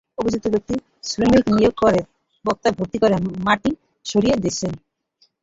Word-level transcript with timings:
অভিযুক্ত 0.17 0.45
ব্যক্তি 0.53 0.73
কয়েকজন 0.73 1.07
শ্রমিক 1.09 1.43
নিয়োগ 1.49 1.73
করে 1.83 1.99
বস্তায় 2.45 2.75
ভর্তি 2.77 2.97
করে 3.03 3.15
মাটি 3.45 3.71
সরিয়ে 4.05 4.35
নিচ্ছেন। 4.35 4.73